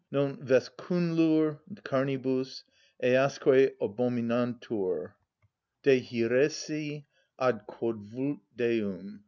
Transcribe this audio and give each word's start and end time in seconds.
Non 0.09 0.35
vescunlur 0.43 1.59
carnibus, 1.83 2.63
easque 3.03 3.75
abominantur._" 3.79 5.11
(_De 5.83 6.03
hœresi 6.03 7.05
ad 7.37 7.67
quod 7.67 7.97
vult 8.07 8.39
Deum. 8.57 9.19